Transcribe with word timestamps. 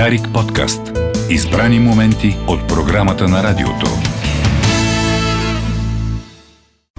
Дарик 0.00 0.32
подкаст. 0.34 0.80
Избрани 1.30 1.78
моменти 1.78 2.36
от 2.48 2.68
програмата 2.68 3.28
на 3.28 3.42
радиото. 3.42 3.86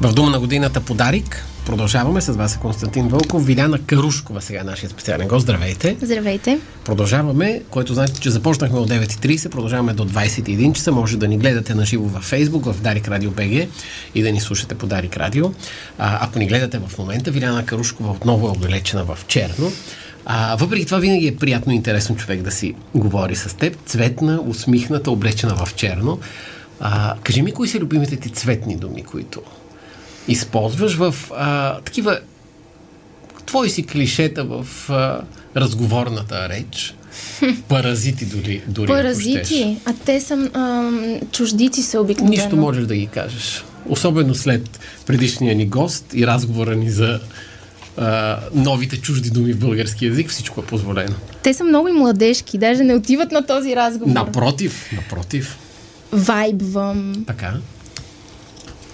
В 0.02 0.14
Дума 0.14 0.30
на 0.30 0.40
годината 0.40 0.82
подарик 0.82 1.46
продължаваме 1.66 2.22
с 2.22 2.32
вас 2.32 2.56
е 2.56 2.60
Константин 2.60 3.08
Вълков, 3.08 3.46
Виляна 3.46 3.80
Карушкова 3.80 4.42
сега 4.42 4.60
е 4.60 4.64
нашия 4.64 4.90
специален 4.90 5.28
гост. 5.28 5.42
Здравейте! 5.42 5.98
Здравейте! 6.02 6.60
Продължаваме, 6.86 7.62
което 7.70 7.94
значи, 7.94 8.14
че 8.22 8.30
започнахме 8.30 8.80
от 8.80 8.90
9.30, 8.90 9.50
продължаваме 9.50 9.94
до 9.94 10.10
21 10.10 10.74
часа. 10.74 10.92
Може 10.92 11.18
да 11.18 11.28
ни 11.28 11.38
гледате 11.38 11.76
на 11.76 11.86
живо 11.86 12.04
във 12.04 12.32
Facebook, 12.32 12.72
в 12.72 12.82
Дарик 12.82 13.08
Радио 13.08 13.32
БГ 13.32 13.68
и 14.16 14.22
да 14.22 14.32
ни 14.32 14.42
слушате 14.42 14.76
по 14.76 14.88
Дарик 14.88 15.18
Радио. 15.18 15.52
А, 15.98 16.26
ако 16.26 16.40
ни 16.40 16.48
гледате 16.48 16.80
в 16.88 16.98
момента, 16.98 17.32
Виляна 17.32 17.66
Карушкова 17.66 18.12
отново 18.12 18.48
е 18.48 18.52
облечена 18.52 19.04
в 19.04 19.18
черно. 19.28 19.72
А, 20.26 20.56
въпреки 20.56 20.86
това 20.86 21.00
винаги 21.00 21.28
е 21.28 21.36
приятно 21.36 21.74
и 21.74 21.76
интересно 21.76 22.16
човек 22.16 22.42
да 22.42 22.52
си 22.52 22.76
говори 22.96 23.36
с 23.36 23.58
теб. 23.58 23.78
Цветна, 23.86 24.42
усмихната, 24.42 25.12
облечена 25.12 25.66
в 25.66 25.76
черно. 25.76 26.20
А, 26.80 27.16
кажи 27.24 27.42
ми, 27.42 27.52
кои 27.52 27.68
са 27.68 27.80
любимите 27.80 28.16
ти 28.16 28.30
цветни 28.30 28.76
думи, 28.76 29.04
които 29.04 29.42
използваш 30.28 30.96
в 30.96 31.16
а, 31.36 31.80
такива 31.80 32.20
твои 33.46 33.70
си 33.70 33.86
клишета 33.86 34.44
в 34.44 34.68
а, 34.90 35.22
разговорната 35.56 36.50
реч. 36.50 36.96
Паразити 37.68 38.26
дори. 38.26 38.62
дори 38.68 38.88
Паразити? 38.88 39.78
А 39.86 39.94
те 40.06 40.22
са 40.22 40.50
а, 40.54 40.92
чуждици 41.32 41.84
са 41.84 42.02
обикновено. 42.02 42.32
Нищо 42.32 42.58
можеш 42.58 42.86
да 42.86 42.96
ги 42.96 43.08
кажеш. 43.08 43.64
Особено 43.90 44.36
след 44.36 44.80
предишния 45.06 45.56
ни 45.56 45.68
гост 45.68 46.06
и 46.14 46.28
разговора 46.28 46.76
ни 46.76 46.90
за 46.90 47.20
а, 48.02 48.40
новите 48.54 49.02
чужди 49.02 49.30
думи 49.30 49.54
в 49.54 49.60
български 49.60 50.06
язик, 50.06 50.30
всичко 50.30 50.60
е 50.62 50.66
позволено. 50.66 51.16
Те 51.44 51.54
са 51.54 51.64
много 51.64 51.88
и 51.88 51.92
младежки, 51.92 52.58
даже 52.58 52.84
не 52.84 52.96
отиват 52.96 53.32
на 53.32 53.46
този 53.46 53.76
разговор. 53.76 54.14
Напротив, 54.14 54.90
напротив. 54.96 55.58
Вайбвам. 56.12 57.24
Така. 57.28 57.54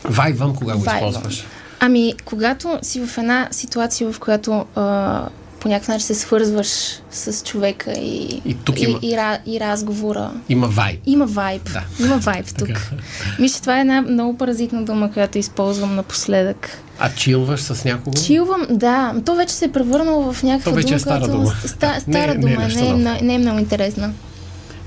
Вайбвам, 0.04 0.56
кога 0.56 0.74
го 0.74 0.80
Вайбвам. 0.80 1.10
използваш? 1.10 1.46
Ами, 1.80 2.14
когато 2.26 2.80
си 2.82 3.06
в 3.06 3.18
една 3.18 3.48
ситуация, 3.52 4.12
в 4.12 4.20
която 4.20 4.66
а, 4.76 5.28
по 5.60 5.68
някакъв 5.68 5.88
начин 5.88 6.06
се 6.06 6.16
свързваш 6.16 6.68
с 7.12 7.44
човека 7.44 7.92
и, 7.92 8.42
И 8.46 8.56
тук 8.56 8.80
и, 8.80 8.84
има- 8.84 9.00
и, 9.02 9.08
ра- 9.08 9.40
и 9.46 9.60
разговора. 9.60 10.32
Има 10.50 10.68
вайб. 10.68 11.00
Има 11.06 11.26
вайб. 11.26 11.70
Да. 11.74 11.84
Има 12.00 12.18
вайб 12.18 12.46
тук. 12.50 12.92
Мисля, 13.40 13.62
това 13.62 13.78
е 13.78 13.82
една 13.82 14.02
много 14.02 14.38
паразитна 14.38 14.84
дума, 14.84 15.12
която 15.12 15.38
използвам 15.38 15.96
напоследък. 15.96 16.70
А 17.00 17.10
чилваш 17.12 17.60
с 17.62 17.86
някого? 17.86 18.18
Чилвам, 18.18 18.68
да. 18.70 19.14
То 19.26 19.36
вече 19.36 19.54
се 19.54 19.66
е 19.66 19.72
превърнало 19.72 20.34
в 20.34 20.44
някаква 20.44 20.72
То 20.72 20.76
вече 20.76 20.88
е 20.88 20.90
дума, 20.90 21.00
стара 21.00 21.20
която... 21.20 21.34
дума. 21.34 21.54
Ста, 21.66 21.88
Не 21.92 21.98
е- 21.98 22.00
стара 22.02 22.28
не 22.28 22.32
е 22.34 22.38
дума, 22.56 22.68
не, 22.68 22.74
е, 22.76 22.84
ново. 22.84 22.98
мно- 22.98 23.18
не 23.22 23.36
е 23.36 23.40
много 23.40 23.60
интересна. 23.60 24.14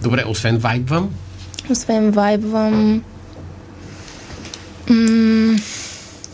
Добре, 0.03 0.25
освен 0.27 0.59
вайбвам, 0.59 1.11
Освен 1.71 2.11
вайбвам... 2.11 3.03
М- 4.89 5.57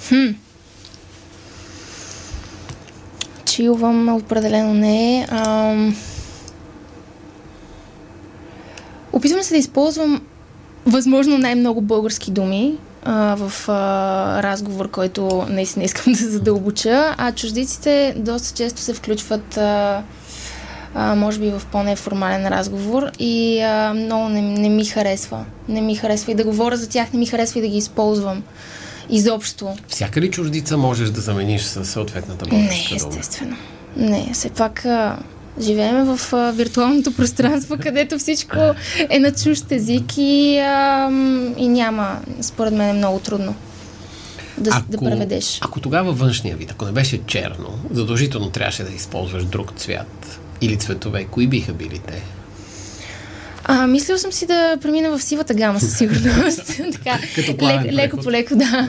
хм. 0.08 0.26
Чилвам 3.56 4.08
определено 4.16 4.74
не 4.74 5.18
е. 5.18 5.26
Ам... 5.30 5.96
Опитвам 9.12 9.42
се 9.42 9.54
да 9.54 9.58
използвам 9.58 10.22
възможно 10.86 11.38
най-много 11.38 11.80
български 11.80 12.30
думи 12.30 12.78
а, 13.04 13.36
в 13.38 13.68
а, 13.68 14.42
разговор, 14.42 14.90
който 14.90 15.46
наистина 15.48 15.84
искам 15.84 16.12
да 16.12 16.30
задълбоча, 16.30 17.14
а 17.18 17.32
чуждиците 17.32 18.14
доста 18.18 18.56
често 18.56 18.80
се 18.80 18.94
включват 18.94 19.56
а, 19.56 20.02
а, 20.94 21.14
може 21.14 21.40
би 21.40 21.50
в 21.50 21.62
по-неформален 21.72 22.48
разговор 22.48 23.10
и 23.18 23.60
а, 23.60 23.94
много 23.94 24.28
не, 24.28 24.42
не 24.42 24.68
ми 24.68 24.84
харесва. 24.84 25.44
Не 25.68 25.80
ми 25.80 25.94
харесва 25.94 26.32
и 26.32 26.34
да 26.34 26.44
говоря 26.44 26.76
за 26.76 26.88
тях, 26.88 27.12
не 27.12 27.18
ми 27.18 27.26
харесва 27.26 27.58
и 27.58 27.62
да 27.62 27.68
ги 27.68 27.78
използвам 27.78 28.42
изобщо. 29.10 29.76
всяка 29.88 30.20
ли 30.20 30.30
чуждица 30.30 30.76
можеш 30.76 31.10
да 31.10 31.20
замениш 31.20 31.62
със 31.62 31.90
съответната 31.90 32.44
Не, 32.44 32.50
българска 32.50 32.96
дума? 32.98 33.10
естествено. 33.10 33.56
Не, 33.96 34.30
все 34.32 34.50
пак 34.50 34.86
живеем 35.60 36.04
в 36.16 36.32
а, 36.32 36.52
виртуалното 36.52 37.12
пространство, 37.14 37.76
където 37.82 38.18
всичко 38.18 38.58
е 39.10 39.18
на 39.18 39.32
чужд 39.32 39.72
език 39.72 40.04
и, 40.16 40.58
а, 40.58 41.08
и 41.56 41.68
няма, 41.68 42.20
според 42.40 42.74
мен 42.74 42.88
е 42.88 42.92
много 42.92 43.18
трудно 43.18 43.54
да, 44.58 44.82
да 44.88 44.98
преведеш. 44.98 45.58
Ако 45.62 45.80
тогава 45.80 46.12
външния 46.12 46.56
вид, 46.56 46.70
ако 46.70 46.84
не 46.84 46.92
беше 46.92 47.20
черно, 47.26 47.78
задължително 47.90 48.50
трябваше 48.50 48.82
да 48.84 48.92
използваш 48.94 49.44
друг 49.44 49.72
цвят 49.76 50.40
или 50.60 50.76
цветове, 50.76 51.24
кои 51.24 51.46
биха 51.46 51.72
били 51.72 51.98
те? 51.98 52.22
А, 53.68 53.86
мислил 53.86 54.18
съм 54.18 54.32
си 54.32 54.46
да 54.46 54.76
премина 54.82 55.18
в 55.18 55.22
сивата 55.22 55.54
гама 55.54 55.80
със 55.80 55.98
сигурност. 55.98 56.66
така, 56.92 57.18
лек, 57.62 57.92
леко 57.92 58.16
по 58.16 58.30
леко, 58.30 58.56
да. 58.56 58.88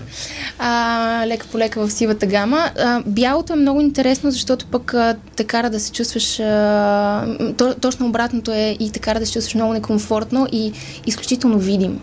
А, 0.59 1.23
лека 1.27 1.47
по 1.47 1.57
лека 1.57 1.88
в 1.88 1.91
сивата 1.91 2.25
гама. 2.25 2.71
А, 2.79 3.01
бялото 3.05 3.53
е 3.53 3.55
много 3.55 3.81
интересно, 3.81 4.31
защото 4.31 4.65
пък 4.65 4.93
а, 4.93 5.15
те 5.35 5.43
кара 5.43 5.69
да 5.69 5.79
се 5.79 5.91
чувстваш... 5.91 6.39
А, 6.39 7.53
то, 7.57 7.75
точно 7.81 8.07
обратното 8.07 8.51
е 8.51 8.77
и 8.79 8.91
те 8.91 8.99
кара 8.99 9.19
да 9.19 9.25
се 9.25 9.33
чувстваш 9.33 9.55
много 9.55 9.73
некомфортно 9.73 10.47
и 10.51 10.71
изключително 11.05 11.59
видим. 11.59 11.99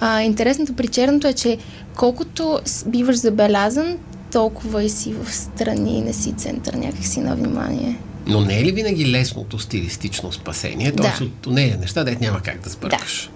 А, 0.00 0.22
интересното 0.22 0.72
при 0.72 0.88
черното 0.88 1.28
е, 1.28 1.32
че 1.32 1.58
колкото 1.96 2.60
биваш 2.86 3.16
забелязан, 3.16 3.96
толкова 4.32 4.82
и 4.82 4.88
си 4.88 5.14
в 5.22 5.34
страни 5.34 6.02
не 6.02 6.12
си 6.12 6.32
център 6.32 6.74
някакси 6.74 7.20
на 7.20 7.36
внимание. 7.36 7.98
Но 8.30 8.40
не 8.40 8.60
е 8.60 8.64
ли 8.64 8.72
винаги 8.72 9.10
лесното 9.10 9.58
стилистично 9.58 10.32
спасение? 10.32 10.92
Да. 10.92 11.02
Тоест 11.02 11.20
от 11.20 11.46
нея 11.46 11.76
неща, 11.80 12.04
дет 12.04 12.20
няма 12.20 12.40
как 12.40 12.60
да 12.60 12.70
сбъркаш. 12.70 13.30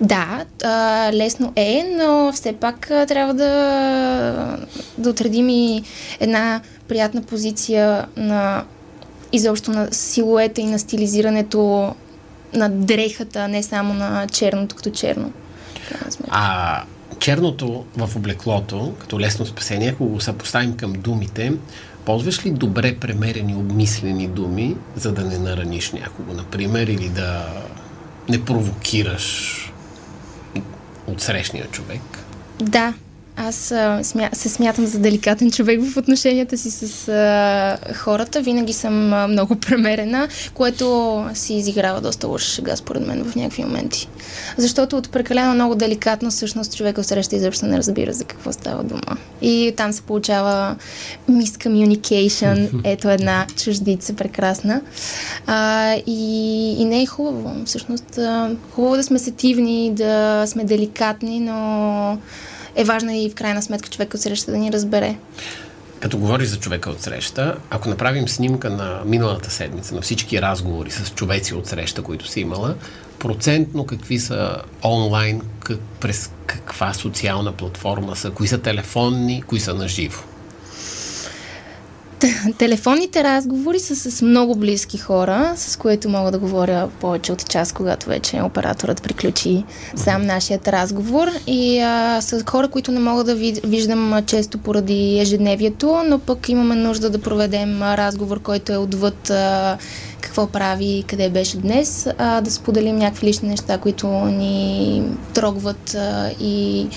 Да, 0.00 0.44
а, 0.64 1.10
лесно 1.12 1.52
е, 1.56 1.84
но 1.98 2.32
все 2.32 2.52
пак 2.52 2.86
трябва 2.86 3.34
да, 3.34 4.66
да 4.98 5.10
отредим 5.10 5.48
и 5.48 5.82
една 6.20 6.60
приятна 6.88 7.22
позиция 7.22 8.06
на 8.16 8.64
изобщо 9.32 9.70
на 9.70 9.88
силуета 9.92 10.60
и 10.60 10.66
на 10.66 10.78
стилизирането 10.78 11.94
на 12.52 12.68
дрехата, 12.68 13.48
не 13.48 13.62
само 13.62 13.94
на 13.94 14.26
черното 14.26 14.76
като 14.76 14.90
черно. 14.90 15.32
А 16.28 16.82
черното 17.18 17.84
в 17.96 18.16
облеклото, 18.16 18.94
като 18.98 19.20
лесно 19.20 19.46
спасение, 19.46 19.88
ако 19.88 20.06
го 20.06 20.20
съпоставим 20.20 20.76
към 20.76 20.92
думите, 20.92 21.52
ползваш 22.04 22.46
ли 22.46 22.50
добре 22.50 22.96
премерени, 22.96 23.54
обмислени 23.54 24.28
думи, 24.28 24.76
за 24.96 25.12
да 25.12 25.24
не 25.24 25.38
нараниш 25.38 25.92
някого, 25.92 26.34
например, 26.34 26.86
или 26.86 27.08
да 27.08 27.46
не 28.28 28.44
провокираш 28.44 29.56
отсрещния 31.06 31.66
човек? 31.66 32.02
Да, 32.60 32.94
аз 33.40 33.72
а, 33.72 34.04
смя, 34.04 34.28
се 34.32 34.48
смятам 34.48 34.86
за 34.86 34.98
деликатен 34.98 35.50
човек 35.50 35.80
в 35.84 35.96
отношенията 35.96 36.58
си 36.58 36.70
с 36.70 37.08
а, 37.08 37.94
хората. 37.94 38.42
Винаги 38.42 38.72
съм 38.72 39.12
а, 39.12 39.28
много 39.28 39.56
премерена, 39.56 40.28
което 40.54 41.26
си 41.34 41.54
изиграва 41.54 42.00
доста 42.00 42.26
лоша 42.26 42.50
шега, 42.50 42.76
според 42.76 43.06
мен, 43.06 43.24
в 43.24 43.36
някакви 43.36 43.64
моменти. 43.64 44.08
Защото 44.56 44.96
от 44.96 45.10
прекалено 45.10 45.54
много 45.54 45.74
деликатно, 45.74 46.30
всъщност, 46.30 46.76
човека 46.76 47.04
среща 47.04 47.36
изобщо 47.36 47.66
не 47.66 47.78
разбира 47.78 48.12
за 48.12 48.24
какво 48.24 48.52
става 48.52 48.82
дума. 48.84 49.16
И 49.42 49.74
там 49.76 49.92
се 49.92 50.02
получава 50.02 50.76
miscommunication, 51.30 52.80
ето 52.84 53.10
една 53.10 53.46
чуждица 53.56 54.12
прекрасна. 54.12 54.80
А, 55.46 55.94
и, 56.06 56.72
и 56.78 56.84
не 56.84 57.02
е 57.02 57.06
хубаво. 57.06 57.52
Всъщност, 57.64 58.18
а, 58.18 58.50
хубаво 58.74 58.94
е 58.94 58.98
да 58.98 59.04
сме 59.04 59.18
сетивни, 59.18 59.94
да 59.94 60.44
сме 60.46 60.64
деликатни, 60.64 61.40
но 61.40 62.18
е 62.74 62.84
важно 62.84 63.10
и 63.10 63.30
в 63.30 63.34
крайна 63.34 63.62
сметка 63.62 63.88
човека 63.88 64.16
от 64.16 64.22
среща 64.22 64.50
да 64.50 64.58
ни 64.58 64.72
разбере. 64.72 65.16
Като 66.00 66.18
говориш 66.18 66.48
за 66.48 66.58
човека 66.58 66.90
от 66.90 67.02
среща, 67.02 67.56
ако 67.70 67.88
направим 67.88 68.28
снимка 68.28 68.70
на 68.70 69.00
миналата 69.04 69.50
седмица, 69.50 69.94
на 69.94 70.00
всички 70.00 70.42
разговори 70.42 70.90
с 70.90 71.10
човеци 71.10 71.54
от 71.54 71.66
среща, 71.66 72.02
които 72.02 72.28
си 72.28 72.40
имала, 72.40 72.74
процентно 73.18 73.86
какви 73.86 74.18
са 74.18 74.56
онлайн, 74.84 75.40
как, 75.64 75.78
през 76.00 76.30
каква 76.46 76.94
социална 76.94 77.52
платформа 77.52 78.16
са, 78.16 78.30
кои 78.30 78.48
са 78.48 78.58
телефонни, 78.58 79.42
кои 79.42 79.60
са 79.60 79.74
на 79.74 79.88
живо. 79.88 80.22
Телефонните 82.58 83.24
разговори 83.24 83.78
са 83.78 84.10
с 84.10 84.22
много 84.22 84.54
близки 84.54 84.98
хора, 84.98 85.52
с 85.56 85.76
които 85.76 86.08
мога 86.08 86.30
да 86.30 86.38
говоря 86.38 86.88
повече 87.00 87.32
от 87.32 87.48
час, 87.48 87.72
когато 87.72 88.08
вече 88.08 88.42
операторът 88.42 89.02
приключи 89.02 89.64
сам 89.96 90.26
нашият 90.26 90.68
разговор. 90.68 91.28
И 91.46 91.80
а, 91.80 92.20
с 92.20 92.44
хора, 92.50 92.68
които 92.68 92.92
не 92.92 93.00
мога 93.00 93.24
да 93.24 93.34
виждам 93.64 94.22
често 94.26 94.58
поради 94.58 95.18
ежедневието, 95.20 96.02
но 96.06 96.18
пък 96.18 96.48
имаме 96.48 96.74
нужда 96.74 97.10
да 97.10 97.20
проведем 97.20 97.82
разговор, 97.82 98.40
който 98.40 98.72
е 98.72 98.76
отвъд 98.76 99.30
а, 99.30 99.78
какво 100.20 100.46
прави, 100.46 101.04
къде 101.08 101.30
беше 101.30 101.56
днес, 101.56 102.08
а, 102.18 102.40
да 102.40 102.50
споделим 102.50 102.96
някакви 102.96 103.26
лични 103.26 103.48
неща, 103.48 103.78
които 103.78 104.08
ни 104.08 105.02
трогват 105.34 105.94
а, 105.94 106.30
и 106.40 106.88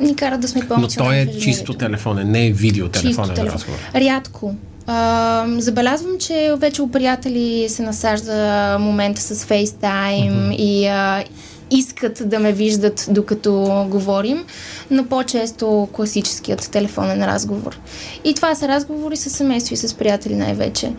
ни 0.00 0.16
карат 0.16 0.40
да 0.40 0.48
сме 0.48 0.60
Но 0.60 0.68
по-емоционални 0.68 1.24
той 1.26 1.34
в 1.34 1.36
е 1.36 1.40
чисто 1.40 1.74
телефонен, 1.74 2.30
не 2.30 2.46
е 2.46 2.52
видеотелефонен 2.52 3.28
Чисто 3.28 3.34
телефон. 3.34 3.54
разговор. 3.54 3.78
Рядко. 3.94 4.54
А, 4.86 5.46
забелязвам, 5.58 6.18
че 6.18 6.54
вече 6.58 6.82
у 6.82 6.90
приятели 6.90 7.68
се 7.68 7.82
насажда 7.82 8.76
момента 8.80 9.20
с 9.20 9.44
FaceTime 9.44 10.32
mm-hmm. 10.32 10.56
и 10.56 10.86
а, 10.86 11.24
искат 11.70 12.22
да 12.28 12.38
ме 12.38 12.52
виждат 12.52 13.06
докато 13.10 13.86
говорим, 13.90 14.44
но 14.90 15.06
по-често 15.06 15.88
класическият 15.92 16.70
телефонен 16.70 17.24
разговор. 17.24 17.78
И 18.24 18.34
това 18.34 18.54
са 18.54 18.68
разговори 18.68 19.16
с 19.16 19.30
семейство 19.30 19.74
и 19.74 19.76
с 19.76 19.94
приятели 19.94 20.34
най-вече. 20.34 20.92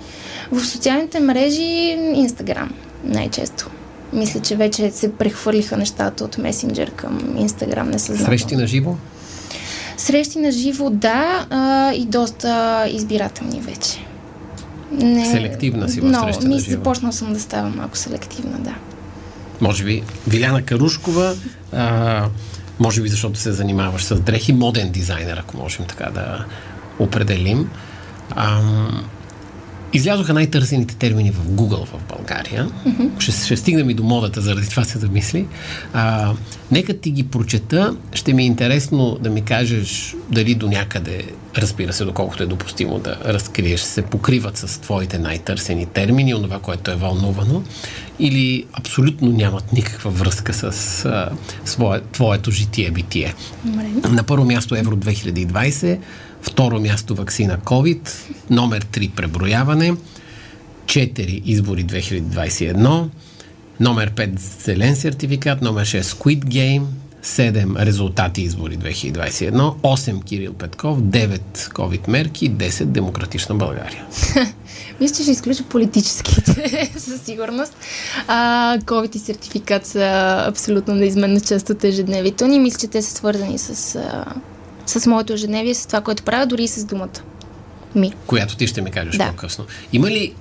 В 0.51 0.65
социалните 0.65 1.19
мрежи 1.19 1.97
Инстаграм 2.15 2.71
най-често. 3.03 3.69
Мисля, 4.13 4.39
че 4.39 4.55
вече 4.55 4.91
се 4.91 5.13
прехвърлиха 5.13 5.77
нещата 5.77 6.23
от 6.23 6.37
месенджер 6.37 6.91
към 6.91 7.35
Инстаграм. 7.37 7.89
Не 7.89 7.99
Срещи 7.99 8.55
на 8.55 8.67
живо? 8.67 8.95
Срещи 9.97 10.39
на 10.39 10.51
живо, 10.51 10.89
да, 10.89 11.45
а, 11.49 11.93
и 11.93 12.05
доста 12.05 12.85
избирателни 12.91 13.59
вече. 13.59 14.05
Не, 14.91 15.25
селективна 15.25 15.89
си 15.89 16.01
в 16.01 16.13
среща 16.21 16.47
на 16.47 16.59
живо. 16.59 16.71
започнал 16.71 17.11
съм 17.11 17.33
да 17.33 17.39
ставам 17.39 17.77
малко 17.77 17.97
селективна, 17.97 18.57
да. 18.59 18.75
Може 19.61 19.83
би 19.83 20.03
Виляна 20.27 20.61
Карушкова, 20.61 21.35
а, 21.71 22.25
може 22.79 23.01
би 23.01 23.09
защото 23.09 23.39
се 23.39 23.51
занимаваш 23.51 24.03
с 24.03 24.15
дрехи, 24.19 24.53
моден 24.53 24.91
дизайнер, 24.91 25.37
ако 25.37 25.57
можем 25.57 25.85
така 25.85 26.09
да 26.09 26.45
определим. 26.99 27.69
А, 28.31 28.61
Излязоха 29.93 30.33
най-търсените 30.33 30.95
термини 30.95 31.31
в 31.31 31.47
Google 31.47 31.85
в 31.85 31.99
България. 32.17 32.67
Mm-hmm. 32.87 33.19
Ще, 33.19 33.31
ще 33.31 33.57
стигнем 33.57 33.89
и 33.89 33.93
до 33.93 34.03
модата, 34.03 34.41
заради 34.41 34.69
това 34.69 34.83
се 34.83 34.99
замисли. 34.99 35.47
А, 35.93 36.33
нека 36.71 36.93
ти 36.93 37.11
ги 37.11 37.23
прочета. 37.23 37.95
Ще 38.13 38.33
ми 38.33 38.43
е 38.43 38.45
интересно 38.45 39.17
да 39.21 39.29
ми 39.29 39.41
кажеш 39.41 40.15
дали 40.29 40.55
до 40.55 40.67
някъде, 40.67 41.23
разбира 41.57 41.93
се, 41.93 42.05
доколкото 42.05 42.43
е 42.43 42.45
допустимо 42.45 42.99
да 42.99 43.17
разкриеш, 43.25 43.81
се 43.81 44.01
покриват 44.01 44.57
с 44.57 44.81
твоите 44.81 45.19
най-търсени 45.19 45.85
термини, 45.85 46.35
онова, 46.35 46.59
което 46.59 46.91
е 46.91 46.95
вълнувано, 46.95 47.63
или 48.19 48.65
абсолютно 48.73 49.31
нямат 49.31 49.73
никаква 49.73 50.11
връзка 50.11 50.53
с 50.53 51.05
а, 51.05 51.29
свое, 51.65 52.01
твоето 52.11 52.51
житие-битие. 52.51 53.33
Mm-hmm. 53.67 54.09
На 54.09 54.23
първо 54.23 54.45
място 54.45 54.75
Евро 54.75 54.95
2020 54.95 55.99
Второ 56.43 56.79
място 56.79 57.15
вакцина 57.15 57.57
COVID. 57.57 58.09
Номер 58.49 58.85
3 58.85 59.11
преброяване. 59.11 59.93
4 60.85 61.41
избори 61.45 61.85
2021. 61.85 63.09
Номер 63.79 64.13
5 64.13 64.39
зелен 64.39 64.95
сертификат. 64.95 65.61
Номер 65.61 65.85
6 65.85 66.01
Squid 66.01 66.45
Game. 66.45 66.85
7 67.23 67.85
резултати 67.85 68.41
избори 68.41 68.77
2021, 68.77 69.51
8 69.81 70.23
Кирил 70.23 70.53
Петков, 70.53 70.99
9 70.99 71.39
COVID 71.55 72.09
мерки, 72.09 72.51
10 72.51 72.85
Демократична 72.85 73.55
България. 73.55 74.05
Мисля, 75.01 75.15
че 75.15 75.21
ще 75.21 75.31
изключа 75.31 75.63
политическите, 75.63 76.91
със 76.97 77.21
сигурност. 77.21 77.75
А, 78.27 78.77
COVID 78.79 79.15
и 79.15 79.19
сертификат 79.19 79.85
са 79.85 80.35
абсолютно 80.47 80.95
неизменна 80.95 81.39
част 81.39 81.69
от 81.69 81.83
ежедневието 81.83 82.47
ни. 82.47 82.59
Мисля, 82.59 82.79
че 82.79 82.87
те 82.87 83.01
са 83.01 83.11
свързани 83.11 83.57
с 83.57 83.95
а, 83.95 84.25
с 84.85 85.05
моето 85.05 85.33
ежедневие, 85.33 85.73
с 85.73 85.85
това, 85.85 86.01
което 86.01 86.23
правя, 86.23 86.45
дори 86.45 86.63
и 86.63 86.67
с 86.67 86.85
думата 86.85 87.19
ми. 87.95 88.13
Която 88.27 88.55
ти 88.55 88.67
ще 88.67 88.81
ми 88.81 88.91
кажеш 88.91 89.15
да. 89.15 89.27
по-късно. 89.27 89.65
Има 89.93 90.11
ли 90.11 90.33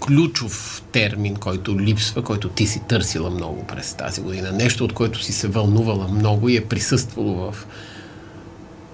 ключов 0.00 0.82
термин, 0.92 1.36
който 1.36 1.80
липсва, 1.80 2.22
който 2.22 2.48
ти 2.48 2.66
си 2.66 2.80
търсила 2.88 3.30
много 3.30 3.64
през 3.66 3.94
тази 3.94 4.20
година? 4.20 4.52
Нещо, 4.52 4.84
от 4.84 4.92
което 4.92 5.22
си 5.22 5.32
се 5.32 5.48
вълнувала 5.48 6.08
много 6.08 6.48
и 6.48 6.56
е 6.56 6.64
присъствало 6.64 7.34
в 7.34 7.66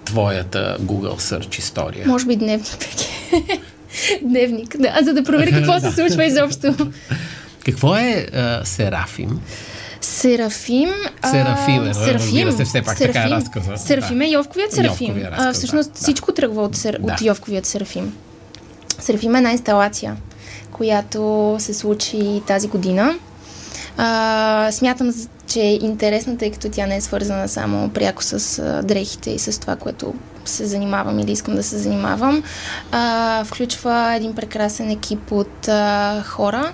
твоята 0.04 0.76
Google 0.80 1.18
Search 1.18 1.58
история? 1.58 2.06
Може 2.06 2.26
би 2.26 2.36
дневник. 2.36 2.78
дневник, 4.22 4.76
да, 4.78 4.98
за 5.04 5.14
да 5.14 5.24
проверя 5.24 5.50
какво 5.50 5.80
се 5.80 5.92
случва 5.92 6.24
изобщо. 6.24 6.90
Какво 7.64 7.96
е 7.96 8.26
uh, 8.32 8.64
Серафим? 8.64 9.40
Серафим. 10.00 10.90
Серафим, 11.30 11.88
е, 11.88 11.94
Серафим. 11.94 12.52
се, 12.52 12.64
все 12.64 12.82
пак 12.82 12.98
Серафим. 12.98 13.22
така 13.22 13.34
е 13.34 13.38
разказа. 13.38 13.76
Серафим 13.76 14.20
е 14.20 14.28
Йовковият 14.28 14.72
Серафим. 14.72 15.06
Йовковия 15.06 15.30
разказ, 15.30 15.46
а, 15.46 15.52
всъщност 15.52 15.92
да, 15.92 15.98
всичко 15.98 16.32
тръгва 16.32 16.62
от, 16.62 16.76
сер... 16.76 16.98
да. 17.00 17.12
от 17.12 17.22
Йовковият 17.22 17.66
Серафим. 17.66 18.14
Серафим 18.98 19.34
е 19.34 19.38
една 19.38 19.52
инсталация, 19.52 20.16
която 20.72 21.56
се 21.58 21.74
случи 21.74 22.42
тази 22.46 22.68
година. 22.68 23.14
А, 23.96 24.68
смятам, 24.72 25.14
че 25.46 25.60
е 25.60 25.74
интересна, 25.74 26.38
тъй 26.38 26.50
като 26.50 26.68
тя 26.70 26.86
не 26.86 26.96
е 26.96 27.00
свързана 27.00 27.48
само 27.48 27.88
пряко 27.88 28.22
с 28.22 28.58
а, 28.58 28.82
дрехите 28.82 29.30
и 29.30 29.38
с 29.38 29.60
това, 29.60 29.76
което 29.76 30.14
се 30.44 30.66
занимавам 30.66 31.18
или 31.18 31.32
искам 31.32 31.54
да 31.54 31.62
се 31.62 31.78
занимавам. 31.78 32.42
А, 32.92 33.44
включва 33.44 34.14
един 34.14 34.34
прекрасен 34.34 34.90
екип 34.90 35.32
от 35.32 35.68
а, 35.68 36.22
хора, 36.26 36.72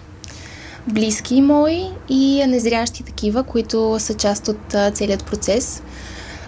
близки 0.88 1.40
мои 1.40 1.82
и 2.08 2.46
незрящи 2.46 3.02
такива, 3.02 3.42
които 3.42 3.96
са 3.98 4.14
част 4.14 4.48
от 4.48 4.74
целият 4.94 5.24
процес 5.24 5.82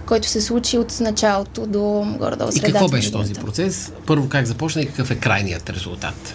който 0.06 0.28
се 0.28 0.40
случи 0.40 0.78
от 0.78 1.00
началото 1.00 1.66
до 1.66 2.06
горе-долу 2.18 2.50
И 2.54 2.60
какво 2.60 2.88
беше 2.88 3.12
този 3.12 3.34
процес? 3.34 3.92
Първо 4.06 4.28
как 4.28 4.46
започна 4.46 4.82
и 4.82 4.86
какъв 4.86 5.10
е 5.10 5.14
крайният 5.14 5.70
резултат? 5.70 6.34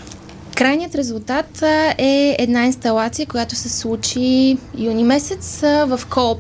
Крайният 0.56 0.96
резултат 0.96 1.62
е 1.98 2.36
една 2.40 2.66
инсталация, 2.66 3.26
която 3.26 3.56
се 3.56 3.70
случи 3.70 4.58
юни 4.78 5.04
месец 5.04 5.60
в 5.62 6.02
Кооп 6.10 6.40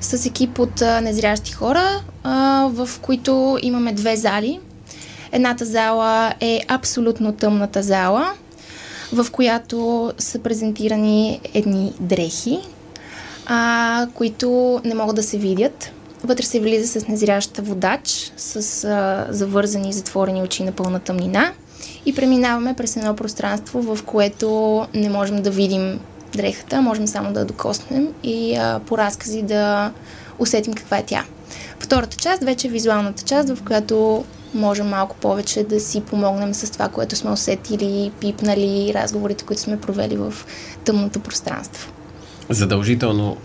с 0.00 0.26
екип 0.26 0.58
от 0.58 0.80
незрящи 0.80 1.52
хора, 1.52 2.02
в 2.70 2.88
които 3.02 3.58
имаме 3.62 3.92
две 3.92 4.16
зали. 4.16 4.60
Едната 5.32 5.64
зала 5.64 6.34
е 6.40 6.60
абсолютно 6.68 7.32
тъмната 7.32 7.82
зала, 7.82 8.32
в 9.12 9.26
която 9.32 10.12
са 10.18 10.38
презентирани 10.38 11.40
едни 11.54 11.92
дрехи, 12.00 12.58
а, 13.46 14.06
които 14.14 14.80
не 14.84 14.94
могат 14.94 15.16
да 15.16 15.22
се 15.22 15.38
видят. 15.38 15.92
Вътре 16.24 16.44
се 16.44 16.60
влиза 16.60 17.00
с 17.00 17.08
незряща 17.08 17.62
водач, 17.62 18.32
с 18.36 18.84
а, 18.84 19.26
завързани 19.30 19.88
и 19.88 19.92
затворени 19.92 20.42
очи 20.42 20.62
на 20.64 20.72
пълна 20.72 21.00
тъмнина 21.00 21.52
и 22.06 22.14
преминаваме 22.14 22.74
през 22.74 22.96
едно 22.96 23.16
пространство, 23.16 23.82
в 23.82 24.02
което 24.02 24.86
не 24.94 25.08
можем 25.08 25.42
да 25.42 25.50
видим 25.50 26.00
дрехата, 26.32 26.82
можем 26.82 27.06
само 27.06 27.32
да 27.32 27.44
докоснем 27.44 28.08
и 28.22 28.56
а, 28.56 28.80
по 28.86 28.98
разкази 28.98 29.42
да 29.42 29.92
усетим 30.38 30.74
каква 30.74 30.98
е 30.98 31.04
тя. 31.06 31.24
Втората 31.78 32.16
част 32.16 32.44
вече 32.44 32.66
е 32.66 32.70
визуалната 32.70 33.22
част, 33.22 33.48
в 33.48 33.64
която 33.64 34.24
можем 34.56 34.86
малко 34.86 35.16
повече 35.16 35.64
да 35.64 35.80
си 35.80 36.00
помогнем 36.00 36.54
с 36.54 36.72
това, 36.72 36.88
което 36.88 37.16
сме 37.16 37.30
усетили, 37.30 38.12
пипнали, 38.20 38.92
разговорите, 38.94 39.44
които 39.44 39.62
сме 39.62 39.80
провели 39.80 40.16
в 40.16 40.34
тъмното 40.84 41.20
пространство. 41.20 41.92
Задължително 42.48 43.36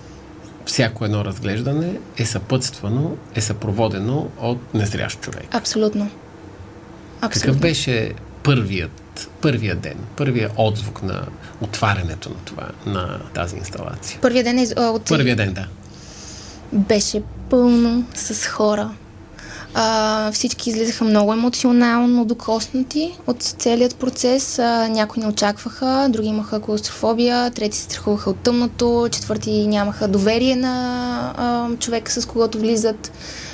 всяко 0.66 1.06
едно 1.06 1.26
разглеждане 1.26 1.94
е 2.18 2.26
съпътствано, 2.26 3.18
е 3.36 3.42
съпроводено 3.42 4.28
от 4.40 4.74
незрящ 4.74 5.22
човек. 5.22 5.46
Абсолютно. 5.52 6.10
Абсолютно. 7.22 7.52
Какъв 7.52 7.62
беше 7.62 8.14
първият, 8.44 9.30
първият 9.42 9.80
ден, 9.80 9.98
първият 10.18 10.52
отзвук 10.58 11.04
на 11.04 11.26
отварянето 11.62 12.30
на 12.30 12.36
това, 12.46 12.68
на 12.86 13.20
тази 13.34 13.58
инсталация? 13.58 14.20
Първият 14.22 14.46
ден 14.46 14.60
е 14.60 14.82
от... 14.82 15.06
Първият 15.06 15.38
ден, 15.38 15.54
да. 15.54 15.68
Беше 16.72 17.22
пълно 17.50 18.06
с 18.14 18.48
хора, 18.48 18.90
а, 19.74 20.32
всички 20.32 20.70
излизаха 20.70 21.04
много 21.04 21.34
емоционално 21.34 22.26
докоснати 22.26 23.18
от 23.28 23.42
целият 23.42 23.96
процес. 23.96 24.60
А, 24.60 24.88
някои 24.88 25.24
не 25.24 25.30
очакваха, 25.30 26.08
други 26.10 26.28
имаха 26.28 26.60
клаустрофобия, 26.60 27.52
трети 27.52 27.78
се 27.78 27.84
страхуваха 27.84 28.30
от 28.30 28.38
тъмното, 28.38 29.08
четвърти 29.12 29.68
нямаха 29.68 30.08
доверие 30.08 30.56
на 30.56 31.34
а, 31.38 31.78
човека, 31.78 32.12
с 32.12 32.26
когото 32.26 32.60
влизат, 32.60 33.12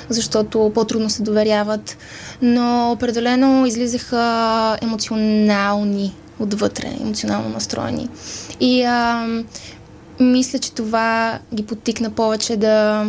защото 0.08 0.72
по-трудно 0.74 1.10
се 1.10 1.22
доверяват. 1.22 1.96
Но 2.42 2.92
определено 2.92 3.66
излизаха 3.66 4.78
емоционални 4.82 6.14
отвътре, 6.38 6.96
емоционално 7.00 7.48
настроени. 7.48 8.08
И 8.60 8.82
а, 8.82 9.26
мисля, 10.20 10.58
че 10.58 10.72
това 10.72 11.38
ги 11.54 11.66
подтикна 11.66 12.10
повече 12.10 12.56
да 12.56 13.06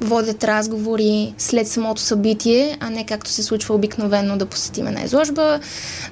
водят 0.00 0.44
разговори 0.44 1.34
след 1.38 1.68
самото 1.68 2.00
събитие, 2.00 2.76
а 2.80 2.90
не 2.90 3.06
както 3.06 3.30
се 3.30 3.42
случва 3.42 3.74
обикновено 3.74 4.36
да 4.36 4.46
посетим 4.46 4.86
една 4.86 5.02
изложба, 5.02 5.60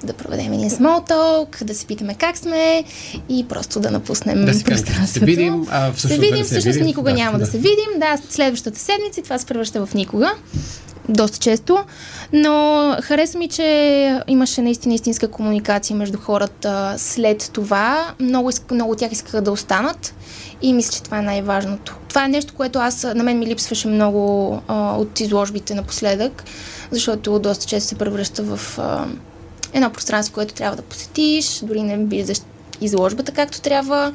да 0.05 0.13
проведем 0.13 0.53
един 0.53 0.71
small 0.71 1.11
talk, 1.11 1.65
да 1.65 1.75
се 1.75 1.87
питаме 1.87 2.15
как 2.15 2.39
сме 2.39 2.85
и 3.29 3.47
просто 3.49 3.81
да 3.81 3.91
напуснем 3.91 4.45
да 4.45 4.65
пространството. 4.65 5.07
се 5.07 5.21
видим, 5.21 5.67
а 5.71 5.93
всъщност, 5.93 6.15
се 6.15 6.21
видим, 6.21 6.39
да 6.39 6.45
всъщност 6.45 6.67
видим. 6.67 6.87
никога 6.87 7.11
да, 7.11 7.17
няма 7.17 7.39
да. 7.39 7.45
да 7.45 7.51
се 7.51 7.59
видим. 7.59 7.99
Да, 7.99 8.19
следващата 8.31 8.79
седмица 8.79 9.23
това 9.23 9.39
се 9.39 9.47
превръща 9.47 9.87
в 9.87 9.95
никога 9.95 10.33
доста 11.09 11.39
често, 11.39 11.85
но 12.33 12.97
хареса 13.03 13.39
ми, 13.39 13.49
че 13.49 14.21
имаше 14.27 14.63
наистина 14.63 14.95
истинска 14.95 15.29
комуникация 15.29 15.97
между 15.97 16.19
хората 16.19 16.95
след 16.99 17.51
това. 17.53 18.15
Много, 18.21 18.51
много 18.71 18.93
от 18.93 18.99
тях 18.99 19.13
искаха 19.13 19.43
да 19.43 19.53
останат 19.53 20.15
и 20.63 20.73
мисля, 20.73 20.93
че 20.93 21.03
това 21.03 21.19
е 21.19 21.23
най-важното. 21.23 21.97
Това 22.09 22.25
е 22.25 22.29
нещо, 22.29 22.55
което 22.57 22.79
аз, 22.79 23.03
на 23.15 23.25
мен 23.25 23.39
ми 23.39 23.47
липсваше 23.47 23.89
много 23.89 24.55
а, 24.69 24.97
от 24.97 25.21
изложбите 25.21 25.75
напоследък, 25.75 26.45
защото 26.91 27.39
доста 27.39 27.67
често 27.67 27.89
се 27.89 27.95
превръща 27.95 28.43
в 28.43 28.79
а, 28.79 29.07
едно 29.73 29.91
пространство, 29.91 30.35
което 30.35 30.55
трябва 30.55 30.77
да 30.77 30.83
посетиш, 30.83 31.61
дори 31.63 31.83
не 31.83 31.97
влизаш 31.97 32.39
изложбата 32.81 33.33
както 33.33 33.61
трябва, 33.61 34.13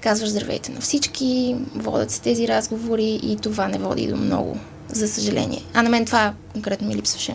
казваш 0.00 0.28
здравейте 0.28 0.72
на 0.72 0.80
всички, 0.80 1.56
водят 1.74 2.10
се 2.10 2.20
тези 2.20 2.48
разговори 2.48 3.20
и 3.22 3.36
това 3.36 3.68
не 3.68 3.78
води 3.78 4.06
до 4.06 4.16
много, 4.16 4.56
за 4.92 5.08
съжаление. 5.08 5.62
А 5.74 5.82
на 5.82 5.90
мен 5.90 6.06
това 6.06 6.32
конкретно 6.52 6.88
ми 6.88 6.96
липсваше. 6.96 7.34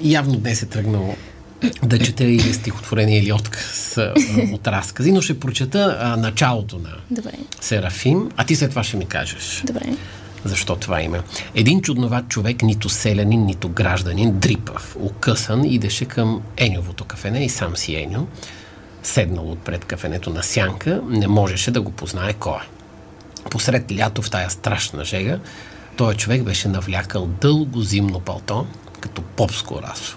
Явно 0.00 0.36
днес 0.36 0.62
е 0.62 0.66
тръгнал 0.66 1.16
да 1.82 1.98
чете 1.98 2.24
или 2.24 2.54
стихотворение 2.54 3.18
или 3.18 3.32
отказ 3.32 3.98
от 4.52 4.66
разкази, 4.66 5.12
но 5.12 5.20
ще 5.20 5.40
прочета 5.40 5.98
а, 6.00 6.16
началото 6.16 6.78
на 6.78 6.90
Добре. 7.10 7.32
Серафим, 7.60 8.30
а 8.36 8.44
ти 8.44 8.56
след 8.56 8.70
това 8.70 8.84
ще 8.84 8.96
ми 8.96 9.06
кажеш. 9.06 9.62
Добре. 9.66 9.96
Защо 10.44 10.76
това 10.76 11.02
име? 11.02 11.20
Един 11.54 11.82
чудноват 11.82 12.28
човек, 12.28 12.62
нито 12.62 12.88
селянин, 12.88 13.44
нито 13.44 13.68
гражданин, 13.68 14.38
дрипав, 14.38 14.96
окъсан, 15.00 15.64
идеше 15.64 16.04
към 16.04 16.42
Еньовото 16.56 17.04
кафене 17.04 17.44
и 17.44 17.48
сам 17.48 17.76
си 17.76 17.96
Еньо, 17.96 18.26
седнал 19.02 19.50
отпред 19.50 19.84
кафенето 19.84 20.30
на 20.30 20.42
сянка, 20.42 21.00
не 21.08 21.28
можеше 21.28 21.70
да 21.70 21.80
го 21.80 21.90
познае 21.90 22.32
кой 22.32 22.56
е. 22.56 22.68
Посред 23.50 23.92
лято 23.92 24.22
в 24.22 24.30
тая 24.30 24.50
страшна 24.50 25.04
жега, 25.04 25.38
той 25.96 26.14
човек 26.14 26.42
беше 26.42 26.68
навлякал 26.68 27.26
дълго 27.26 27.82
зимно 27.82 28.20
палто, 28.20 28.66
като 29.00 29.22
попско 29.22 29.82
расо. 29.82 30.16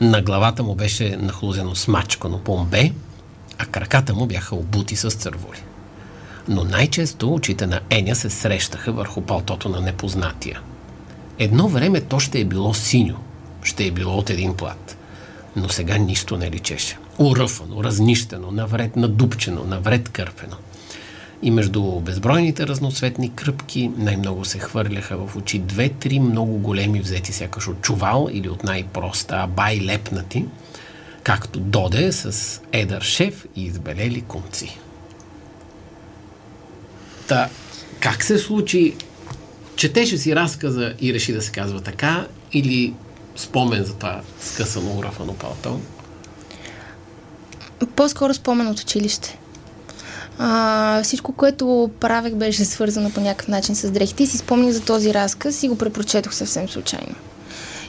На 0.00 0.22
главата 0.22 0.62
му 0.62 0.74
беше 0.74 1.16
нахлузено 1.16 1.74
смачкано 1.74 2.38
помбе, 2.38 2.92
а 3.58 3.66
краката 3.66 4.14
му 4.14 4.26
бяха 4.26 4.56
обути 4.56 4.96
с 4.96 5.10
цървули. 5.10 5.62
Но 6.48 6.64
най-често 6.64 7.34
очите 7.34 7.66
на 7.66 7.80
Еня 7.90 8.14
се 8.14 8.30
срещаха 8.30 8.92
върху 8.92 9.20
палтото 9.20 9.68
на 9.68 9.80
непознатия. 9.80 10.60
Едно 11.38 11.68
време 11.68 12.00
то 12.00 12.20
ще 12.20 12.40
е 12.40 12.44
било 12.44 12.74
синьо, 12.74 13.16
ще 13.62 13.86
е 13.86 13.90
било 13.90 14.18
от 14.18 14.30
един 14.30 14.56
плат. 14.56 14.96
Но 15.56 15.68
сега 15.68 15.98
нищо 15.98 16.36
не 16.36 16.50
личеше. 16.50 16.98
Уръфано, 17.18 17.84
разнищено, 17.84 18.50
навред 18.50 18.96
надупчено, 18.96 19.64
навред 19.64 20.08
кърпено. 20.08 20.56
И 21.42 21.50
между 21.50 21.82
безбройните 22.00 22.66
разноцветни 22.66 23.34
кръпки 23.34 23.90
най-много 23.96 24.44
се 24.44 24.58
хвърляха 24.58 25.16
в 25.16 25.36
очи 25.36 25.58
две-три 25.58 26.20
много 26.20 26.58
големи 26.58 27.00
взети 27.00 27.32
сякаш 27.32 27.68
от 27.68 27.80
чувал 27.80 28.28
или 28.32 28.48
от 28.48 28.64
най-проста 28.64 29.46
бай 29.46 29.80
лепнати, 29.80 30.44
както 31.22 31.60
доде 31.60 32.12
с 32.12 32.60
едър 32.72 33.02
шеф 33.02 33.46
и 33.56 33.64
избелели 33.64 34.20
конци. 34.20 34.78
Та, 37.28 37.48
как 38.00 38.22
се 38.24 38.38
случи? 38.38 38.96
Четеше 39.76 40.18
си 40.18 40.36
разказа 40.36 40.94
и 41.00 41.14
реши 41.14 41.32
да 41.32 41.42
се 41.42 41.52
казва 41.52 41.80
така 41.80 42.26
или 42.52 42.94
спомен 43.36 43.84
за 43.84 43.94
това 43.94 44.20
скъсано, 44.40 44.98
урафано 44.98 45.34
палто? 45.34 45.80
По-скоро 47.96 48.34
спомен 48.34 48.66
от 48.66 48.80
училище. 48.80 49.38
А, 50.38 51.02
всичко, 51.02 51.32
което 51.32 51.90
правех, 52.00 52.34
беше 52.34 52.64
свързано 52.64 53.10
по 53.10 53.20
някакъв 53.20 53.48
начин 53.48 53.74
с 53.74 53.90
дрехите 53.90 54.22
и 54.22 54.26
си 54.26 54.38
спомних 54.38 54.70
за 54.70 54.80
този 54.80 55.14
разказ 55.14 55.62
и 55.62 55.68
го 55.68 55.78
препрочетох 55.78 56.34
съвсем 56.34 56.68
случайно. 56.68 57.14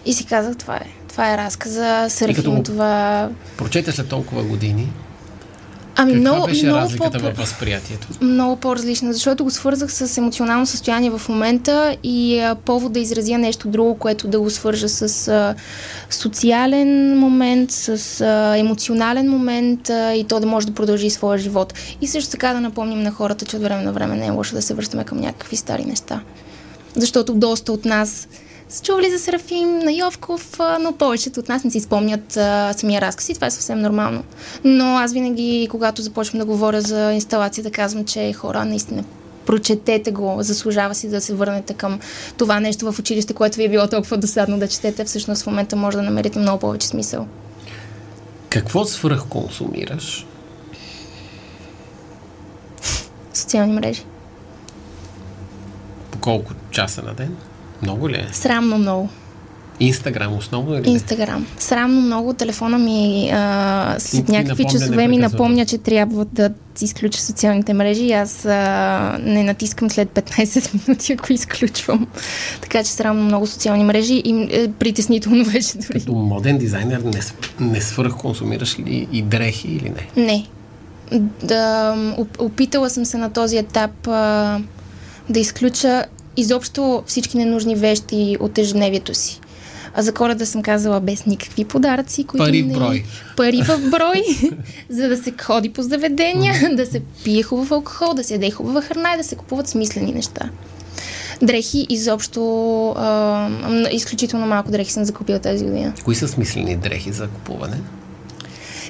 И 0.05 0.13
си 0.13 0.25
казах, 0.25 0.57
това 0.57 0.75
е. 0.75 0.87
Това 1.09 1.33
е 1.33 1.37
разказа, 1.37 2.05
Серафим, 2.09 2.63
това... 2.63 3.29
Прочете 3.57 3.91
след 3.91 4.09
толкова 4.09 4.43
години, 4.43 4.89
Ами 5.95 6.13
каква 6.13 6.31
много, 6.31 6.47
беше 6.47 6.65
много 6.65 6.79
разликата 6.79 7.17
по- 7.17 7.23
във 7.25 7.37
възприятието? 7.37 8.07
много 8.21 8.55
по-различна, 8.55 9.13
защото 9.13 9.43
го 9.43 9.51
свързах 9.51 9.93
с 9.93 10.17
емоционално 10.17 10.65
състояние 10.65 11.09
в 11.09 11.21
момента 11.29 11.97
и 12.03 12.39
а, 12.39 12.55
повод 12.55 12.93
да 12.93 12.99
изразя 12.99 13.37
нещо 13.37 13.67
друго, 13.67 13.97
което 13.97 14.27
да 14.27 14.39
го 14.39 14.49
свържа 14.49 14.89
с 14.89 15.27
а, 15.27 15.55
социален 16.09 17.19
момент, 17.19 17.71
с 17.71 18.21
а, 18.21 18.57
емоционален 18.57 19.29
момент 19.29 19.89
а, 19.89 20.13
и 20.13 20.23
то 20.23 20.39
да 20.39 20.47
може 20.47 20.67
да 20.67 20.73
продължи 20.73 21.09
своя 21.09 21.37
живот. 21.39 21.73
И 22.01 22.07
също 22.07 22.31
така 22.31 22.53
да 22.53 22.61
напомним 22.61 23.03
на 23.03 23.11
хората, 23.11 23.45
че 23.45 23.55
от 23.55 23.63
време 23.63 23.83
на 23.83 23.91
време 23.93 24.15
не 24.15 24.25
е 24.25 24.31
лошо 24.31 24.55
да 24.55 24.61
се 24.61 24.73
връщаме 24.73 25.03
към 25.03 25.17
някакви 25.19 25.55
стари 25.55 25.85
неща. 25.85 26.21
Защото 26.95 27.33
доста 27.33 27.73
от 27.73 27.85
нас 27.85 28.27
са 28.73 28.83
чували 28.83 29.11
за 29.11 29.19
Серафим 29.19 29.79
на 29.79 29.91
Йовков, 29.91 30.59
но 30.81 30.93
повечето 30.93 31.39
от 31.39 31.49
нас 31.49 31.63
не 31.63 31.71
си 31.71 31.79
спомнят 31.79 32.37
а, 32.37 32.73
самия 32.73 33.01
разказ 33.01 33.29
и 33.29 33.33
това 33.33 33.47
е 33.47 33.51
съвсем 33.51 33.79
нормално. 33.79 34.23
Но 34.63 34.97
аз 34.97 35.13
винаги, 35.13 35.67
когато 35.71 36.01
започвам 36.01 36.39
да 36.39 36.45
говоря 36.45 36.81
за 36.81 37.13
инсталацията, 37.13 37.71
казвам, 37.71 38.05
че 38.05 38.33
хора, 38.33 38.65
наистина 38.65 39.03
прочетете 39.45 40.11
го, 40.11 40.35
заслужава 40.39 40.95
си 40.95 41.09
да 41.09 41.21
се 41.21 41.33
върнете 41.33 41.73
към 41.73 41.99
това 42.37 42.59
нещо 42.59 42.91
в 42.91 42.99
училище, 42.99 43.33
което 43.33 43.57
ви 43.57 43.63
е 43.63 43.69
било 43.69 43.87
толкова 43.87 44.17
досадно 44.17 44.59
да 44.59 44.67
четете. 44.67 45.05
Всъщност 45.05 45.43
в 45.43 45.47
момента 45.47 45.75
може 45.75 45.97
да 45.97 46.03
намерите 46.03 46.39
много 46.39 46.59
повече 46.59 46.87
смисъл. 46.87 47.27
Какво 48.49 48.85
свръх 48.85 49.27
консумираш? 49.29 50.27
Социални 53.33 53.73
мрежи. 53.73 54.03
По 56.11 56.19
колко 56.19 56.51
часа 56.71 57.01
на 57.01 57.13
ден? 57.13 57.37
Много 57.83 58.09
ли 58.09 58.15
е? 58.15 58.27
Срамно 58.31 58.77
много. 58.77 59.09
Инстаграм 59.79 60.37
основно 60.37 60.75
или 60.75 60.81
не? 60.81 60.93
Инстаграм. 60.93 61.45
Срамно 61.59 62.01
много. 62.01 62.33
Телефона 62.33 62.77
ми 62.77 63.29
а, 63.33 63.95
след 63.99 64.25
ти 64.25 64.31
някакви 64.31 64.65
часове 64.71 65.07
ми 65.07 65.17
напомня, 65.17 65.65
че 65.65 65.77
трябва 65.77 66.25
да 66.25 66.49
изключа 66.81 67.21
социалните 67.21 67.73
мрежи 67.73 68.03
и 68.03 68.11
аз 68.11 68.45
а, 68.45 69.17
не 69.21 69.43
натискам 69.43 69.89
след 69.89 70.09
15 70.09 70.87
минути, 70.87 71.13
ако 71.13 71.33
изключвам. 71.33 72.07
Така 72.61 72.83
че 72.83 72.91
срамно 72.91 73.23
много 73.23 73.47
социални 73.47 73.83
мрежи 73.83 74.13
и 74.13 74.47
е, 74.51 74.71
притеснително 74.79 75.45
беше 75.53 75.77
дори. 75.77 75.99
Като 75.99 76.13
моден 76.13 76.57
дизайнер 76.57 76.99
не, 76.99 77.19
не 77.59 77.81
свръх 77.81 78.17
консумираш 78.17 78.79
ли 78.79 79.07
и 79.11 79.21
дрехи 79.21 79.67
или 79.67 79.89
не? 79.89 80.25
Не. 80.25 80.45
Да, 81.43 81.95
оп- 82.17 82.39
опитала 82.39 82.89
съм 82.89 83.05
се 83.05 83.17
на 83.17 83.33
този 83.33 83.57
етап 83.57 84.07
а, 84.07 84.59
да 85.29 85.39
изключа 85.39 86.05
изобщо 86.37 87.03
всички 87.05 87.37
ненужни 87.37 87.75
вещи 87.75 88.37
от 88.39 88.57
ежедневието 88.57 89.13
си. 89.13 89.39
А 89.95 90.01
за 90.01 90.13
коледа 90.13 90.45
съм 90.45 90.61
казала 90.61 90.99
без 90.99 91.25
никакви 91.25 91.65
подаръци, 91.65 92.23
които 92.23 92.45
Пари 92.45 92.63
в 92.63 92.67
не... 92.67 92.73
брой. 92.73 93.03
Пари 93.37 93.61
в 93.61 93.89
брой, 93.89 94.23
за 94.89 95.09
да 95.09 95.17
се 95.17 95.33
ходи 95.41 95.69
по 95.69 95.81
заведения, 95.81 96.75
да 96.75 96.85
се 96.85 97.01
пие 97.23 97.43
хубав 97.43 97.71
алкохол, 97.71 98.13
да 98.13 98.23
се 98.23 98.33
яде 98.33 98.51
хубава 98.51 98.81
храна 98.81 99.13
и 99.13 99.17
да 99.17 99.23
се 99.23 99.35
купуват 99.35 99.67
смислени 99.67 100.11
неща. 100.11 100.49
Дрехи 101.41 101.87
изобщо, 101.89 102.89
а, 102.89 103.49
изключително 103.91 104.45
малко 104.45 104.71
дрехи 104.71 104.91
съм 104.91 105.05
закупила 105.05 105.39
тази 105.39 105.65
година. 105.65 105.93
Кои 106.03 106.15
са 106.15 106.27
смислени 106.27 106.75
дрехи 106.75 107.11
за 107.11 107.27
купуване? 107.27 107.77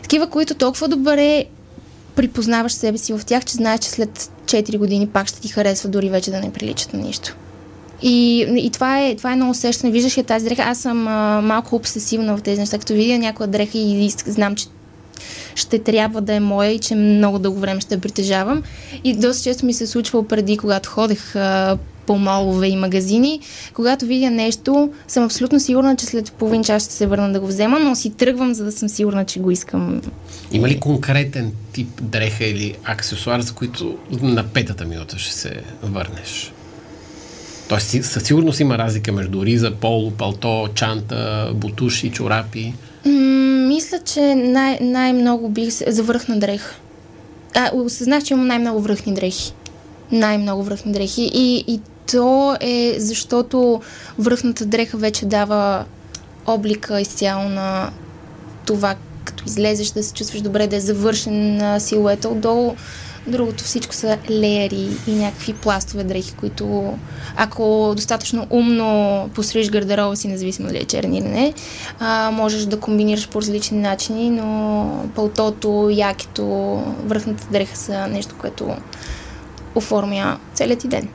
Такива, 0.01 0.27
които 0.27 0.55
толкова 0.55 0.87
добре 0.87 1.45
припознаваш 2.15 2.73
себе 2.73 2.97
си 2.97 3.13
в 3.13 3.25
тях, 3.25 3.45
че 3.45 3.53
знаеш, 3.53 3.79
че 3.79 3.89
след 3.89 4.31
4 4.45 4.77
години 4.77 5.07
пак 5.07 5.27
ще 5.27 5.41
ти 5.41 5.47
харесва, 5.47 5.89
дори 5.89 6.09
вече 6.09 6.31
да 6.31 6.39
не 6.39 6.53
приличат 6.53 6.93
на 6.93 6.99
нищо. 6.99 7.35
И, 8.01 8.39
и 8.57 8.69
това, 8.69 8.99
е, 8.99 9.15
това 9.15 9.31
е 9.31 9.35
много 9.35 9.51
усещане. 9.51 9.91
Виждаш 9.91 10.17
я 10.17 10.23
тази 10.23 10.45
дреха. 10.45 10.61
Аз 10.61 10.77
съм 10.77 11.07
а, 11.07 11.41
малко 11.41 11.75
обсесивна 11.75 12.37
в 12.37 12.41
тези 12.41 12.59
неща. 12.59 12.77
Като 12.77 12.93
видя 12.93 13.17
някоя 13.17 13.47
дреха 13.47 13.77
и, 13.77 14.05
и 14.05 14.09
знам, 14.09 14.55
че 14.55 14.65
ще 15.55 15.79
трябва 15.79 16.21
да 16.21 16.33
е 16.33 16.39
моя 16.39 16.71
и 16.71 16.79
че 16.79 16.95
много 16.95 17.39
дълго 17.39 17.59
време 17.59 17.81
ще 17.81 17.95
я 17.95 18.01
притежавам. 18.01 18.63
И 19.03 19.13
доста 19.13 19.43
често 19.43 19.65
ми 19.65 19.73
се 19.73 19.87
случвало 19.87 20.25
преди, 20.27 20.57
когато 20.57 20.89
ходех 20.89 21.35
а, 21.35 21.77
по 22.05 22.17
молове 22.17 22.67
и 22.67 22.75
магазини, 22.75 23.39
когато 23.73 24.05
видя 24.05 24.29
нещо, 24.29 24.89
съм 25.07 25.23
абсолютно 25.23 25.59
сигурна, 25.59 25.95
че 25.95 26.05
след 26.05 26.31
половин 26.31 26.63
час 26.63 26.83
ще 26.83 26.93
се 26.93 27.07
върна 27.07 27.33
да 27.33 27.39
го 27.39 27.47
взема, 27.47 27.79
но 27.79 27.95
си 27.95 28.09
тръгвам, 28.09 28.53
за 28.53 28.65
да 28.65 28.71
съм 28.71 28.89
сигурна, 28.89 29.25
че 29.25 29.39
го 29.39 29.51
искам. 29.51 30.01
Има 30.51 30.67
ли 30.67 30.79
конкретен 30.79 31.51
тип 31.73 31.89
дреха 32.01 32.45
или 32.45 32.75
аксесуар, 32.83 33.41
за 33.41 33.53
които 33.53 33.97
на 34.21 34.43
петата 34.43 34.85
минута 34.85 35.19
ще 35.19 35.33
се 35.33 35.61
върнеш? 35.83 36.51
Тоест, 37.69 38.03
със 38.03 38.23
сигурност 38.23 38.59
има 38.59 38.77
разлика 38.77 39.11
между 39.11 39.45
риза, 39.45 39.71
поло, 39.71 40.11
палто, 40.11 40.67
чанта, 40.75 41.51
бутуши, 41.55 42.11
чорапи. 42.11 42.73
М, 43.05 43.11
мисля, 43.67 43.99
че 44.05 44.35
най- 44.35 44.77
най-много 44.81 45.49
бих 45.49 45.73
се... 45.73 45.91
За 45.91 46.03
връхна 46.03 46.39
дреха. 46.39 46.75
А, 47.55 47.71
осъзнах, 47.73 48.23
че 48.23 48.33
имам 48.33 48.47
най-много 48.47 48.81
връхни 48.81 49.13
дрехи. 49.13 49.53
Най-много 50.11 50.63
връхни 50.63 50.91
дрехи. 50.91 51.31
И, 51.33 51.63
и 51.67 51.79
то 52.11 52.57
е 52.61 52.95
защото 52.97 53.81
връхната 54.19 54.65
дреха 54.65 54.97
вече 54.97 55.25
дава 55.25 55.85
облика 56.45 57.01
изцяло 57.01 57.49
на 57.49 57.89
това, 58.65 58.95
като 59.25 59.43
излезеш 59.47 59.89
да 59.89 60.03
се 60.03 60.13
чувстваш 60.13 60.41
добре, 60.41 60.67
да 60.67 60.75
е 60.75 60.79
завършен 60.79 61.57
на 61.57 61.79
силуета. 61.79 62.29
Отдолу 62.29 62.75
другото 63.27 63.63
всичко 63.63 63.93
са 63.93 64.17
леери 64.29 64.87
и 65.07 65.11
някакви 65.15 65.53
пластове 65.53 66.03
дрехи, 66.03 66.33
които 66.33 66.97
ако 67.37 67.93
достатъчно 67.95 68.47
умно 68.49 69.29
построиш 69.35 69.69
гардероба 69.69 70.15
си, 70.15 70.27
независимо 70.27 70.67
дали 70.67 70.77
е 70.77 70.85
черен 70.85 71.13
или 71.13 71.27
не, 71.27 71.53
а, 71.99 72.31
можеш 72.31 72.65
да 72.65 72.79
комбинираш 72.79 73.29
по 73.29 73.41
различни 73.41 73.77
начини, 73.77 74.29
но 74.29 74.89
пълтото, 75.15 75.89
якито, 75.91 76.43
връхната 77.05 77.47
дреха 77.51 77.77
са 77.77 78.07
нещо, 78.07 78.35
което 78.41 78.75
оформя 79.75 80.39
целият 80.53 80.79
ти 80.79 80.87
ден. 80.87 81.09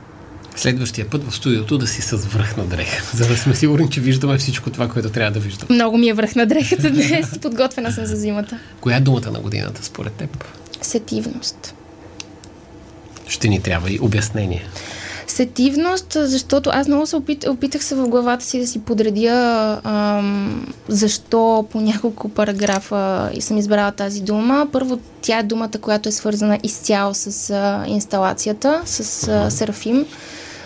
Следващия 0.55 1.09
път 1.09 1.29
в 1.29 1.35
студиото 1.35 1.77
да 1.77 1.87
си 1.87 2.01
с 2.01 2.17
връхна 2.17 2.65
дреха, 2.65 3.03
за 3.17 3.27
да 3.27 3.37
сме 3.37 3.55
сигурни, 3.55 3.89
че 3.89 4.01
виждаме 4.01 4.37
всичко 4.37 4.69
това, 4.69 4.87
което 4.87 5.09
трябва 5.09 5.31
да 5.31 5.39
виждаме. 5.39 5.75
Много 5.75 5.97
ми 5.97 6.09
е 6.09 6.13
връхна 6.13 6.45
дрехата 6.45 6.91
днес. 6.91 7.39
Подготвена 7.41 7.91
съм 7.91 8.05
за 8.05 8.15
зимата. 8.15 8.59
Коя 8.81 8.97
е 8.97 9.01
думата 9.01 9.31
на 9.31 9.39
годината 9.39 9.83
според 9.83 10.13
теб? 10.13 10.43
Сетивност. 10.81 11.73
Ще 13.27 13.47
ни 13.47 13.61
трябва 13.61 13.91
и 13.91 13.99
обяснение. 13.99 14.65
Сетивност, 15.39 16.17
защото 16.19 16.69
аз 16.73 16.87
много 16.87 17.05
се 17.05 17.15
опит, 17.15 17.47
опитах 17.47 17.83
се 17.83 17.95
в 17.95 18.07
главата 18.07 18.45
си 18.45 18.59
да 18.59 18.67
си 18.67 18.79
подредя 18.79 19.79
ам, 19.83 20.73
защо 20.87 21.65
по 21.71 21.81
няколко 21.81 22.29
параграфа 22.29 23.31
съм 23.39 23.57
избрала 23.57 23.91
тази 23.91 24.21
дума. 24.21 24.67
Първо, 24.71 24.99
тя 25.21 25.39
е 25.39 25.43
думата, 25.43 25.71
която 25.81 26.09
е 26.09 26.11
свързана 26.11 26.59
изцяло 26.63 27.13
с 27.13 27.49
а, 27.49 27.83
инсталацията, 27.87 28.81
с 28.85 29.27
а, 29.27 29.51
Серафим, 29.51 30.05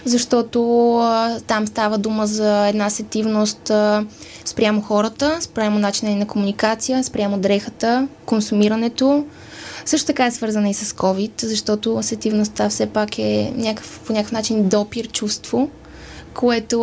защото 0.05 0.93
а, 0.97 1.39
там 1.47 1.67
става 1.67 1.97
дума 1.97 2.27
за 2.27 2.67
една 2.67 2.89
сетивност 2.89 3.69
а, 3.69 4.05
спрямо 4.45 4.81
хората, 4.81 5.37
спрямо 5.41 5.79
начина 5.79 6.15
на 6.15 6.27
комуникация, 6.27 7.03
спрямо 7.03 7.37
дрехата, 7.39 8.07
консумирането, 8.25 9.25
също 9.85 10.07
така 10.07 10.25
е 10.25 10.31
свързана 10.31 10.69
и 10.69 10.73
с 10.73 10.93
COVID, 10.93 11.45
защото 11.45 11.97
асетивността 11.97 12.69
все 12.69 12.85
пак 12.85 13.19
е 13.19 13.53
някакъв, 13.55 13.99
по 14.05 14.13
някакъв 14.13 14.31
начин 14.31 14.69
допир 14.69 15.07
чувство, 15.07 15.69
което 16.33 16.79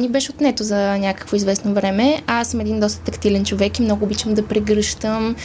ни 0.00 0.08
беше 0.08 0.30
отнето 0.30 0.64
за 0.64 0.98
някакво 0.98 1.36
известно 1.36 1.74
време. 1.74 2.22
Аз 2.26 2.48
съм 2.48 2.60
един 2.60 2.80
доста 2.80 3.00
тактилен 3.00 3.44
човек 3.44 3.78
и 3.78 3.82
много 3.82 4.04
обичам 4.04 4.34
да 4.34 4.46
прегръщам 4.46 5.36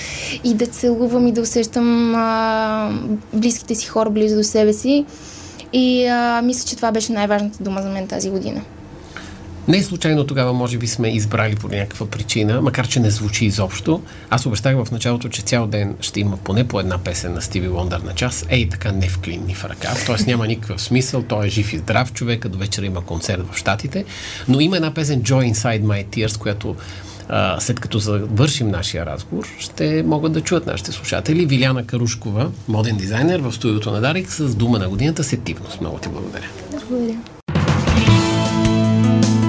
и 0.44 0.54
да 0.54 0.66
целувам 0.66 1.28
и 1.28 1.32
да 1.32 1.42
усещам 1.42 2.16
а, 2.16 2.92
близките 3.34 3.76
си 3.76 3.88
хора 3.88 4.10
близо 4.10 4.36
до 4.36 4.44
себе 4.44 4.74
си. 4.74 5.06
И 5.74 6.06
а, 6.06 6.42
мисля, 6.42 6.68
че 6.68 6.76
това 6.76 6.92
беше 6.92 7.14
най-важната 7.14 7.64
дума 7.64 7.82
за 7.82 7.90
мен 7.90 8.08
тази 8.08 8.30
година. 8.30 8.62
Не 9.68 9.84
случайно 9.84 10.28
тогава, 10.28 10.54
може 10.54 10.78
би 10.78 10.88
сме 10.88 11.08
избрали 11.08 11.56
по 11.56 11.68
някаква 11.68 12.06
причина, 12.06 12.62
макар 12.62 12.88
че 12.88 13.00
не 13.00 13.10
звучи 13.10 13.46
изобщо. 13.46 14.02
Аз 14.30 14.46
обещах 14.46 14.76
в 14.86 14.92
началото, 14.92 15.30
че 15.30 15.42
цял 15.42 15.68
ден 15.68 15.96
ще 16.02 16.20
има 16.20 16.38
поне 16.38 16.68
по 16.68 16.80
една 16.80 16.98
песен 16.98 17.34
на 17.34 17.42
Стиви 17.42 17.68
Лондър 17.68 18.00
на 18.00 18.14
час. 18.14 18.46
Ей, 18.50 18.70
така 18.70 18.92
не 18.92 19.10
в 19.10 19.20
клин, 19.20 19.46
ни 19.48 19.56
в 19.56 19.66
ръкав. 19.66 20.06
Тоест 20.06 20.28
няма 20.28 20.48
никакъв 20.48 20.82
смисъл. 20.82 21.24
Той 21.24 21.46
е 21.46 21.50
жив 21.50 21.74
и 21.74 21.78
здрав 21.78 22.14
човек, 22.14 22.48
до 22.48 22.58
вечера 22.58 22.86
има 22.86 23.02
концерт 23.02 23.42
в 23.52 23.58
Штатите. 23.58 24.06
Но 24.48 24.60
има 24.60 24.76
една 24.76 24.94
песен 24.94 25.22
Joy 25.22 25.54
Inside 25.54 25.84
My 25.84 26.06
Tears, 26.06 26.38
която 26.38 26.76
а, 27.30 27.60
след 27.60 27.80
като 27.80 28.00
завършим 28.00 28.70
нашия 28.70 29.06
разговор, 29.06 29.48
ще 29.60 30.04
могат 30.04 30.34
да 30.34 30.42
чуят 30.42 30.66
нашите 30.66 30.92
слушатели. 30.92 31.46
Виляна 31.46 31.86
Карушкова, 31.86 32.52
моден 32.68 32.98
дизайнер 32.98 33.40
в 33.40 33.54
студиото 33.54 33.92
на 33.92 34.02
Дарик 34.02 34.32
с 34.32 34.56
дума 34.56 34.80
на 34.80 34.90
годината 34.90 35.24
Сетивност. 35.24 35.82
Много 35.82 35.98
ти 35.98 36.10
благодаря. 36.10 36.48
Благодаря. 36.72 37.18